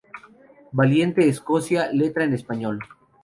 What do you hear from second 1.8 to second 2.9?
letra en español.